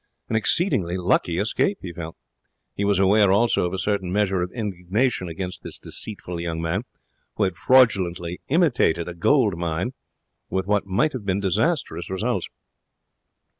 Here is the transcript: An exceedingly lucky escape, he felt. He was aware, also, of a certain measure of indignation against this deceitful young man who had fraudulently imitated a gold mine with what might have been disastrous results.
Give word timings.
An 0.29 0.35
exceedingly 0.35 0.97
lucky 0.97 1.37
escape, 1.37 1.77
he 1.83 1.93
felt. 1.93 2.15
He 2.73 2.83
was 2.83 2.97
aware, 2.97 3.31
also, 3.31 3.67
of 3.67 3.73
a 3.73 3.77
certain 3.77 4.11
measure 4.11 4.41
of 4.41 4.51
indignation 4.51 5.29
against 5.29 5.61
this 5.61 5.77
deceitful 5.77 6.39
young 6.39 6.59
man 6.59 6.85
who 7.35 7.43
had 7.43 7.55
fraudulently 7.55 8.41
imitated 8.47 9.07
a 9.07 9.13
gold 9.13 9.59
mine 9.59 9.93
with 10.49 10.65
what 10.65 10.87
might 10.87 11.13
have 11.13 11.23
been 11.23 11.39
disastrous 11.39 12.09
results. 12.09 12.49